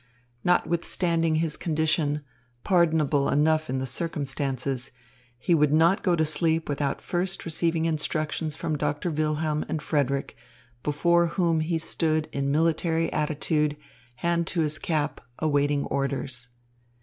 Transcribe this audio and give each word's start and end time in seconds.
Notwithstanding 0.43 1.35
his 1.35 1.55
condition, 1.57 2.23
pardonable 2.63 3.29
enough 3.29 3.69
in 3.69 3.77
the 3.77 3.85
circumstances, 3.85 4.89
he 5.37 5.53
would 5.53 5.71
not 5.71 6.01
go 6.01 6.15
to 6.15 6.25
sleep 6.25 6.67
without 6.67 7.03
first 7.03 7.45
receiving 7.45 7.85
instructions 7.85 8.55
from 8.55 8.79
Doctor 8.79 9.11
Wilhelm 9.11 9.63
and 9.69 9.79
Frederick, 9.79 10.35
before 10.81 11.27
whom 11.27 11.59
he 11.59 11.77
stood 11.77 12.29
in 12.31 12.49
military 12.51 13.13
attitude, 13.13 13.77
hand 14.15 14.47
to 14.47 14.61
his 14.61 14.79
cap, 14.79 15.21
awaiting 15.37 15.85
orders. 15.85 16.49